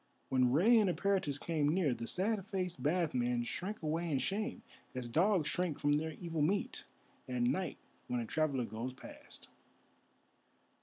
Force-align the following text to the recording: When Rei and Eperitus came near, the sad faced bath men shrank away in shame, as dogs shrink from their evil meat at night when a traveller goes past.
When 0.29 0.51
Rei 0.51 0.79
and 0.79 0.89
Eperitus 0.89 1.39
came 1.39 1.69
near, 1.69 1.93
the 1.93 2.07
sad 2.07 2.43
faced 2.43 2.81
bath 2.81 3.13
men 3.13 3.43
shrank 3.43 3.83
away 3.83 4.09
in 4.09 4.17
shame, 4.17 4.63
as 4.95 5.07
dogs 5.07 5.47
shrink 5.47 5.77
from 5.77 5.93
their 5.93 6.13
evil 6.13 6.41
meat 6.41 6.85
at 7.29 7.43
night 7.43 7.77
when 8.07 8.19
a 8.19 8.25
traveller 8.25 8.65
goes 8.65 8.93
past. 8.93 9.47